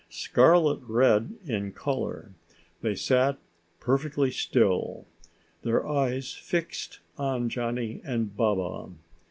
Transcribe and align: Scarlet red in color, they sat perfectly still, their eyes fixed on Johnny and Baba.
Scarlet 0.09 0.79
red 0.87 1.35
in 1.45 1.73
color, 1.73 2.31
they 2.81 2.95
sat 2.95 3.37
perfectly 3.79 4.31
still, 4.31 5.05
their 5.61 5.87
eyes 5.87 6.33
fixed 6.33 7.01
on 7.19 7.49
Johnny 7.49 8.01
and 8.03 8.35
Baba. 8.35 8.93